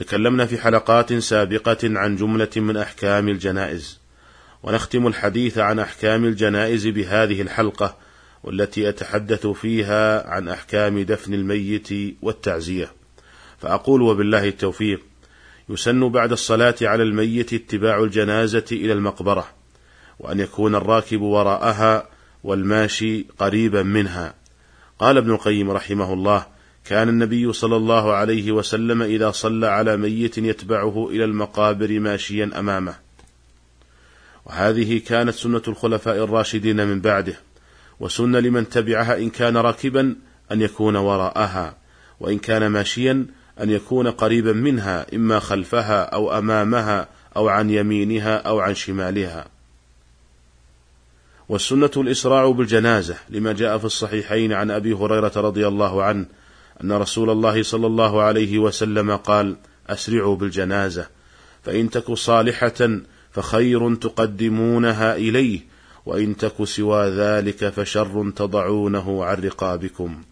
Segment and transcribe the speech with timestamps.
[0.00, 4.00] تكلمنا في حلقات سابقة عن جملة من أحكام الجنائز.
[4.62, 7.96] ونختم الحديث عن أحكام الجنائز بهذه الحلقة
[8.44, 11.88] والتي أتحدث فيها عن أحكام دفن الميت
[12.22, 12.92] والتعزية.
[13.58, 15.00] فأقول وبالله التوفيق
[15.68, 19.48] يسن بعد الصلاة على الميت اتباع الجنازة إلى المقبرة
[20.18, 22.08] وأن يكون الراكب وراءها
[22.44, 24.34] والماشي قريبا منها.
[24.98, 26.46] قال ابن القيم رحمه الله
[26.84, 32.94] كان النبي صلى الله عليه وسلم إذا صلى على ميت يتبعه إلى المقابر ماشيا أمامه.
[34.46, 37.34] وهذه كانت سنة الخلفاء الراشدين من بعده
[38.00, 40.16] وسن لمن تبعها إن كان راكبا
[40.52, 41.76] أن يكون وراءها
[42.20, 43.26] وإن كان ماشيا
[43.60, 49.46] أن يكون قريبا منها إما خلفها أو أمامها أو عن يمينها أو عن شمالها.
[51.48, 56.26] والسنة الإسراع بالجنازة لما جاء في الصحيحين عن أبي هريرة رضي الله عنه
[56.84, 59.56] أن رسول الله صلى الله عليه وسلم قال
[59.88, 61.06] أسرعوا بالجنازة
[61.62, 63.00] فإن تك صالحة
[63.30, 65.60] فخير تقدمونها إليه
[66.06, 70.22] وإن تك سوى ذلك فشر تضعونه عن رقابكم.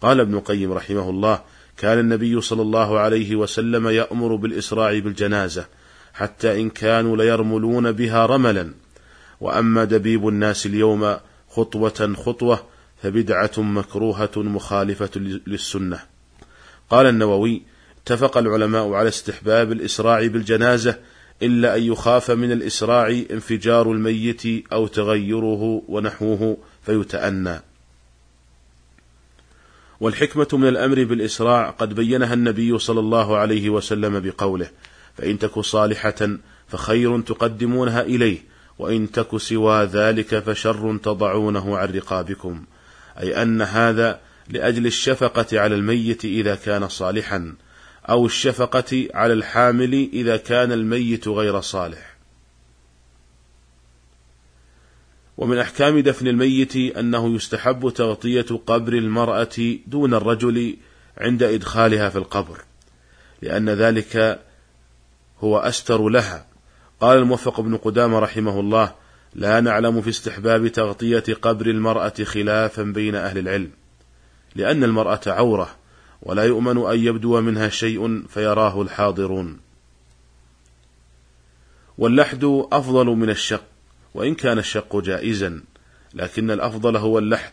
[0.00, 1.40] قال ابن القيم رحمه الله
[1.76, 5.66] كان النبي صلى الله عليه وسلم يأمر بالإسراع بالجنازة
[6.14, 8.74] حتى إن كانوا ليرملون بها رملا.
[9.40, 11.16] وأما دبيب الناس اليوم
[11.50, 12.71] خطوة خطوة
[13.02, 15.10] فبدعة مكروهة مخالفة
[15.46, 16.00] للسنة.
[16.90, 17.62] قال النووي
[18.02, 20.98] اتفق العلماء على استحباب الإسراع بالجنازة
[21.42, 27.60] إلا أن يخاف من الإسراع انفجار الميت أو تغيره ونحوه فيتأنى.
[30.00, 34.70] والحكمة من الأمر بالإسراع قد بينها النبي صلى الله عليه وسلم بقوله
[35.18, 36.38] فإن تك صالحة
[36.68, 38.38] فخير تقدمونها إليه
[38.78, 42.64] وإن تك سوى ذلك فشر تضعونه عن رقابكم.
[43.20, 47.54] أي أن هذا لأجل الشفقة على الميت إذا كان صالحا
[48.08, 52.16] أو الشفقة على الحامل إذا كان الميت غير صالح.
[55.36, 60.76] ومن أحكام دفن الميت أنه يستحب تغطية قبر المرأة دون الرجل
[61.18, 62.64] عند إدخالها في القبر
[63.42, 64.40] لأن ذلك
[65.40, 66.46] هو أستر لها.
[67.00, 68.94] قال الموفق بن قدامة رحمه الله
[69.34, 73.70] لا نعلم في استحباب تغطية قبر المرأة خلافا بين أهل العلم
[74.54, 75.76] لأن المرأة عورة
[76.22, 79.60] ولا يؤمن أن يبدو منها شيء فيراه الحاضرون.
[81.98, 83.64] واللحد أفضل من الشق
[84.14, 85.62] وإن كان الشق جائزا
[86.14, 87.52] لكن الأفضل هو اللحد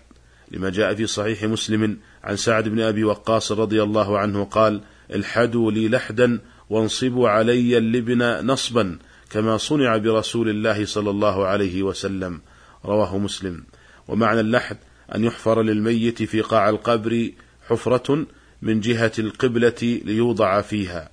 [0.52, 4.82] لما جاء في صحيح مسلم عن سعد بن أبي وقاص رضي الله عنه قال
[5.14, 12.42] الحدوا لي لحدا وانصبوا علي اللبن نصبا كما صنع برسول الله صلى الله عليه وسلم
[12.86, 13.64] رواه مسلم.
[14.08, 14.78] ومعنى اللحد
[15.16, 17.32] أن يحفر للميت في قاع القبر
[17.68, 18.26] حفرة
[18.62, 21.10] من جهة القبلة ليوضع فيها.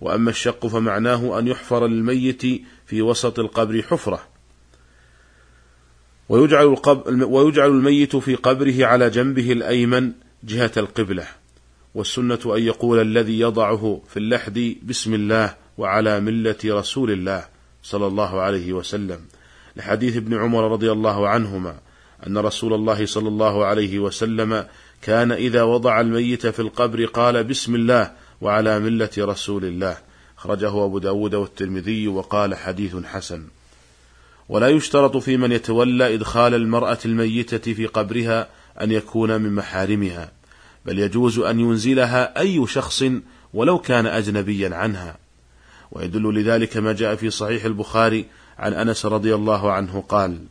[0.00, 2.42] وأما الشق فمعناه أن يحفر للميت
[2.86, 4.20] في وسط القبر حفرة.
[6.28, 10.12] ويجعل, القبر ويجعل الميت في قبره على جنبه الأيمن
[10.44, 11.26] جهة القبلة.
[11.94, 15.56] والسنة أن يقول الذي يضعه في اللحد بسم الله.
[15.80, 17.44] وعلى ملة رسول الله
[17.82, 19.20] صلى الله عليه وسلم.
[19.76, 21.74] لحديث ابن عمر رضي الله عنهما
[22.26, 24.66] أن رسول الله صلى الله عليه وسلم
[25.02, 29.96] كان إذا وضع الميت في القبر قال بسم الله وعلى ملة رسول الله.
[30.38, 33.44] أخرجه أبو داود والترمذي وقال حديث حسن.
[34.48, 38.48] ولا يشترط في من يتولى إدخال المرأة الميتة في قبرها
[38.80, 40.32] أن يكون من محارمها
[40.86, 43.04] بل يجوز أن ينزلها أي شخص
[43.54, 45.29] ولو كان أجنبيا عنها.
[45.92, 48.26] ويدل لذلك ما جاء في صحيح البخاري
[48.58, 50.44] عن أنس رضي الله عنه قال: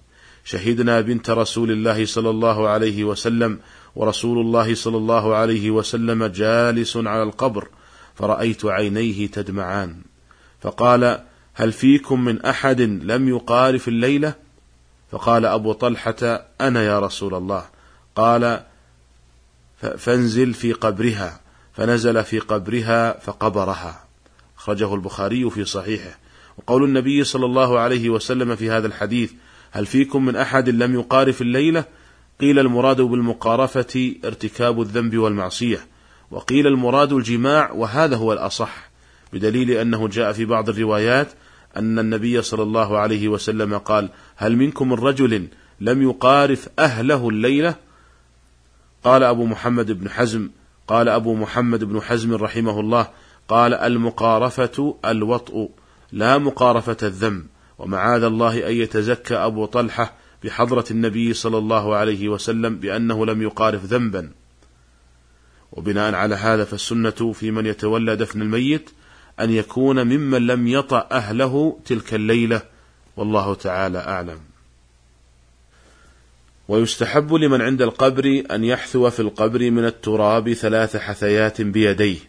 [0.43, 3.59] شهدنا بنت رسول الله صلى الله عليه وسلم
[3.95, 7.67] ورسول الله صلى الله عليه وسلم جالس على القبر
[8.15, 10.01] فرأيت عينيه تدمعان
[10.61, 11.23] فقال:
[11.53, 14.33] هل فيكم من أحد لم يقارف الليلة؟
[15.11, 17.65] فقال أبو طلحة: أنا يا رسول الله.
[18.15, 18.63] قال:
[19.97, 21.39] فانزل في قبرها
[21.73, 24.08] فنزل في قبرها فقبرها.
[24.69, 26.19] أخرجه البخاري في صحيحه.
[26.57, 29.31] وقول النبي صلى الله عليه وسلم في هذا الحديث
[29.71, 31.85] هل فيكم من أحد لم يقارف الليلة
[32.41, 35.87] قيل المراد بالمقارفة ارتكاب الذنب والمعصية.
[36.31, 37.71] وقيل المراد الجماع.
[37.71, 38.89] وهذا هو الأصح
[39.33, 41.27] بدليل أنه جاء في بعض الروايات
[41.77, 45.47] أن النبي صلى الله عليه وسلم قال هل منكم من رجل
[45.81, 47.75] لم يقارف أهله الليلة
[49.03, 50.49] قال أبو محمد بن حزم
[50.87, 53.07] قال أبو محمد بن حزم رحمه الله
[53.49, 55.69] قال المقارفة الوطء
[56.11, 57.45] لا مقارفة الذنب
[57.79, 60.13] ومعاذ الله أن يتزكى أبو طلحة
[60.43, 64.31] بحضرة النبي صلى الله عليه وسلم بأنه لم يقارف ذنبا.
[65.71, 68.89] وبناء على هذا فالسنة في من يتولى دفن الميت
[69.39, 72.61] أن يكون ممن لم يطأ أهله تلك الليلة.
[73.17, 74.39] والله تعالى أعلم.
[76.67, 82.28] ويستحب لمن عند القبر أن يحثو في القبر من التراب ثلاث حثيات بيديه.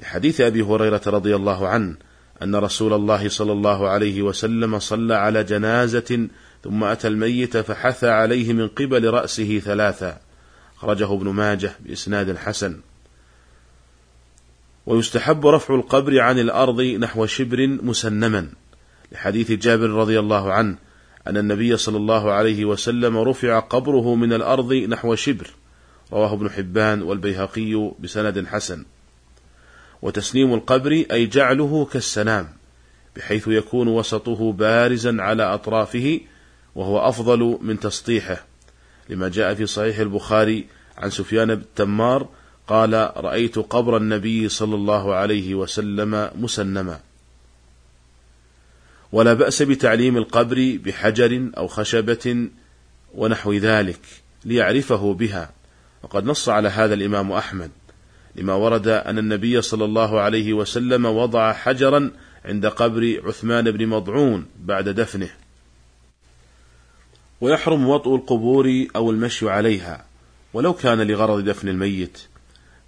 [0.00, 1.96] لحديث أبي هريرة رضي الله عنه
[2.42, 6.28] أن رسول الله صلى الله عليه وسلم صلى على جنازة
[6.64, 10.20] ثم أتى الميت فحثى عليه من قبل رأسه ثلاثا
[10.76, 12.80] أخرجه ابن ماجه بإسناد حسن.
[14.86, 18.48] ويستحب رفع القبر عن الأرض نحو شبر مسنما.
[19.12, 20.76] لحديث جابر رضي الله عنه
[21.26, 25.50] أن النبي صلى الله عليه وسلم رفع قبره من الأرض نحو شبر.
[26.12, 28.84] رواه ابن حبان والبيهقي بسند حسن.
[30.02, 32.48] وتسليم القبر أي جعله كالسنام
[33.16, 36.20] بحيث يكون وسطه بارزا على أطرافه
[36.74, 38.44] وهو أفضل من تسطيحه.
[39.08, 40.66] لما جاء في صحيح البخاري
[40.98, 42.28] عن سفيان بن تمار
[42.68, 47.00] قال رأيت قبر النبي صلى الله عليه وسلم مسنما.
[49.12, 52.48] ولا بأس بتعليم القبر بحجر أو خشبة
[53.14, 54.00] ونحو ذلك
[54.44, 55.50] ليعرفه بها.
[56.02, 57.70] وقد نص على هذا الإمام أحمد.
[58.36, 62.10] لما ورد أن النبي صلى الله عليه وسلم وضع حجرا
[62.44, 65.30] عند قبر عثمان بن مضعون بعد دفنه.
[67.40, 70.04] ويحرم وطء القبور أو المشي عليها
[70.54, 72.18] ولو كان لغرض دفن الميت.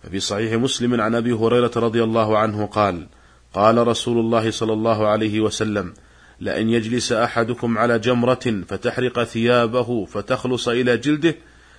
[0.02, 3.06] ففي صحيح مسلم عن أبي هريرة رضي الله عنه قال
[3.54, 5.94] قال رسول الله صلى الله عليه وسلم
[6.40, 11.34] لأن يجلس أحدكم على جمرة فتحرق ثيابه فتخلص إلى جلده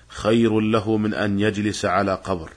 [0.08, 2.50] خير له من أن يجلس على قبر.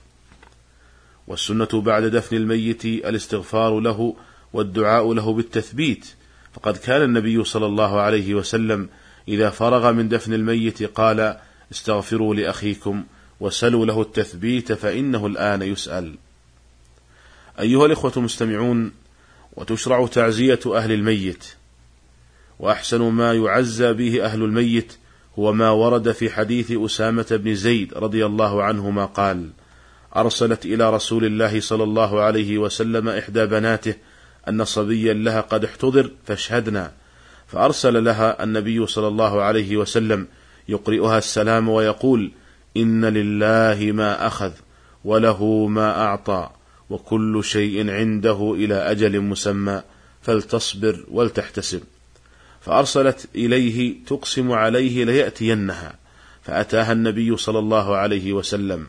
[1.27, 4.17] والسنة بعد دفن الميت الاستغفار له
[4.53, 6.07] والدعاء له بالتثبيت.
[6.53, 8.89] فقد كان النبي صلى الله عليه وسلم
[9.29, 11.37] إذا فرغ من دفن الميت قال
[11.73, 13.05] استغفروا لأخيكم
[13.41, 16.15] وسلوا له التثبيت فإنه الآن يسأل.
[17.61, 18.93] أيها الإخوة المستمعون
[19.57, 21.45] وتشرع تعزية أهل الميت
[22.59, 24.97] وأحسن ما يعزى به أهل الميت
[25.39, 29.51] هو ما ورد في حديث أسامة بن زيد رضي الله عنهما قال
[30.17, 33.95] أرسلت إلى رسول الله صلى الله عليه وسلم إحدى بناته
[34.49, 36.93] أن صبيا لها قد احتضر فاشهدنا
[37.47, 40.27] فأرسل لها النبي صلى الله عليه وسلم
[40.69, 42.33] يقرئها السلام ويقول
[42.77, 44.53] إن لله ما أخذ
[45.05, 46.51] وله ما أعطى
[46.91, 49.83] وكل شيء عنده إلى أجل مسمى
[50.23, 51.83] فلتصبر ولتحتسب.
[52.61, 55.95] فأرسلت إليه تقسم عليه ليأتينها
[56.43, 58.87] فأتاها النبي صلى الله عليه وسلم.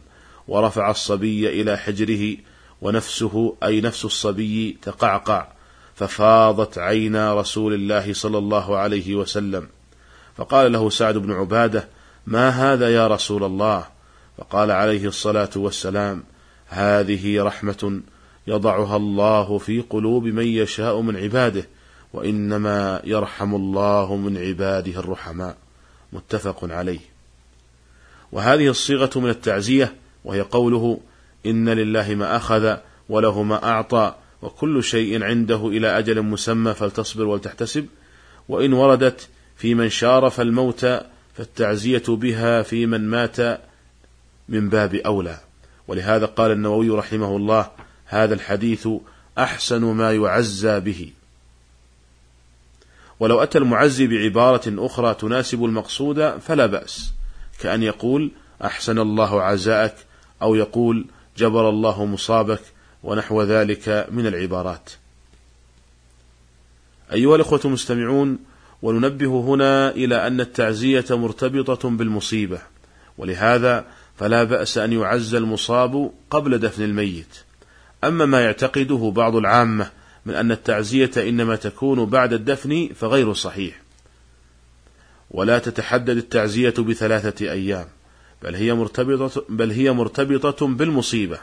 [0.47, 2.37] ورفع الصبي إلى حجره
[2.81, 5.47] ونفسه أي نفس الصبي تقعقع
[5.95, 9.67] ففاضت عينا رسول الله صلى الله عليه وسلم.
[10.37, 11.87] فقال له سعد بن عبادة
[12.27, 13.85] ما هذا يا رسول الله؟
[14.37, 16.23] فقال عليه الصلاة والسلام
[16.67, 18.01] هذه رحمة
[18.47, 21.67] يضعها الله في قلوب من يشاء من عباده
[22.13, 25.57] وإنما يرحم الله من عباده الرحماء.
[26.13, 26.99] متفق عليه.
[28.31, 29.95] وهذه الصيغة من التعزية
[30.25, 30.99] وهي قوله
[31.45, 32.77] إن لله ما أخذ
[33.09, 37.85] وله ما أعطى وكل شيء عنده إلى أجل مسمى فلتصبر ولتحتسب.
[38.49, 40.85] وإن وردت في من شارف الموت
[41.33, 43.61] فالتعزية بها في من مات
[44.49, 45.39] من باب أولى.
[45.87, 47.71] ولهذا قال النووي رحمه الله
[48.05, 48.87] هذا الحديث
[49.37, 51.11] أحسن ما يعزى به.
[53.19, 57.13] ولو أتى المعزي بعبارة أخرى تناسب المقصود فلا بأس.
[57.59, 58.31] كأن يقول
[58.63, 59.95] أحسن الله عزاءك
[60.41, 61.05] أو يقول
[61.37, 62.61] جبر الله مصابك
[63.03, 64.89] ونحو ذلك من العبارات.
[67.13, 68.39] أيها الأخوة المستمعون،
[68.81, 72.61] وننبه هنا إلى أن التعزية مرتبطة بالمصيبة،
[73.17, 73.85] ولهذا
[74.17, 77.37] فلا بأس أن يعز المصاب قبل دفن الميت.
[78.03, 79.91] أما ما يعتقده بعض العامة
[80.25, 83.81] من أن التعزية إنما تكون بعد الدفن فغير صحيح.
[85.31, 87.87] ولا تتحدد التعزية بثلاثة أيام،
[88.43, 91.39] بل هي مرتبطة بل هي مرتبطة بالمصيبة.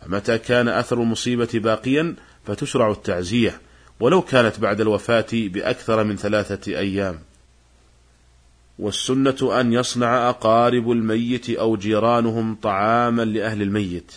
[0.00, 3.60] فمتى كان أثر المصيبة باقيا فتشرع التعزية
[4.00, 7.18] ولو كانت بعد الوفاة بأكثر من ثلاثة أيام.
[8.78, 14.12] والسنة أن يصنع أقارب الميت أو جيرانهم طعاما لأهل الميت.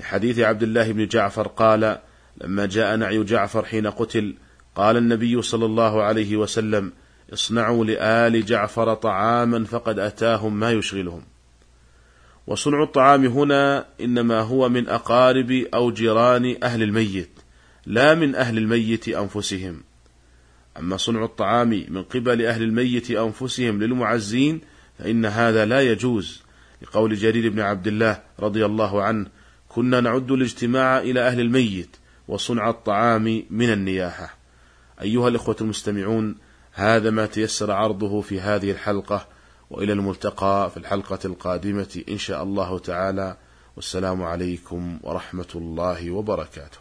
[0.00, 1.98] لحديث عبد الله بن جعفر قال
[2.40, 4.34] لما جاء نعي جعفر حين قتل
[4.74, 6.92] قال النبي صلى الله عليه وسلم
[7.32, 11.22] اصنعوا لآل جعفر طعاما فقد أتاهم ما يشغلهم.
[12.48, 17.30] وصنع الطعام هنا إنما هو من أقارب أو جيران أهل الميت
[17.86, 19.80] لا من أهل الميت أنفسهم.
[20.78, 24.60] أما صنع الطعام من قبل أهل الميت أنفسهم للمعزين
[24.98, 26.42] فإن هذا لا يجوز.
[26.82, 29.26] لقول جرير بن عبد الله رضي الله عنه
[29.68, 31.96] كنا نعد الاجتماع إلى أهل الميت
[32.28, 34.36] وصنع الطعام من النياحة.
[35.02, 36.36] أيها الإخوة المستمعون
[36.72, 39.37] هذا ما تيسر عرضه في هذه الحلقة.
[39.70, 43.36] وإلى الملتقى في الحلقة القادمة إن شاء الله تعالى.
[43.76, 46.78] والسلام عليكم ورحمة الله وبركاته.